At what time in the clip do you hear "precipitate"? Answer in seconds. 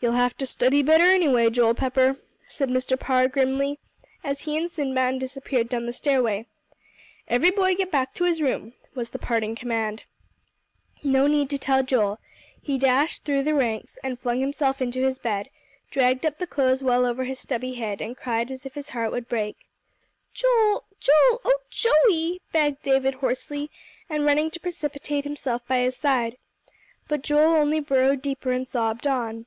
24.60-25.24